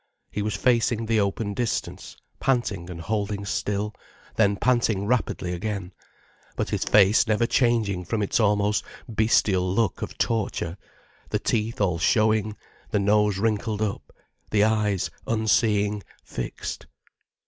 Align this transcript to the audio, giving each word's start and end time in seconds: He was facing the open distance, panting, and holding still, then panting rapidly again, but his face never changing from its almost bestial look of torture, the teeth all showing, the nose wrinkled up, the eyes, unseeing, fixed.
He 0.31 0.41
was 0.41 0.55
facing 0.55 1.05
the 1.05 1.19
open 1.19 1.53
distance, 1.53 2.17
panting, 2.39 2.89
and 2.89 2.99
holding 2.99 3.45
still, 3.45 3.93
then 4.35 4.55
panting 4.55 5.05
rapidly 5.05 5.53
again, 5.53 5.91
but 6.55 6.71
his 6.71 6.83
face 6.83 7.27
never 7.27 7.45
changing 7.45 8.05
from 8.05 8.23
its 8.23 8.39
almost 8.39 8.83
bestial 9.07 9.61
look 9.75 10.01
of 10.01 10.17
torture, 10.17 10.75
the 11.29 11.37
teeth 11.37 11.79
all 11.79 11.99
showing, 11.99 12.57
the 12.89 12.97
nose 12.97 13.37
wrinkled 13.37 13.83
up, 13.83 14.11
the 14.49 14.63
eyes, 14.63 15.11
unseeing, 15.27 16.01
fixed. 16.23 16.87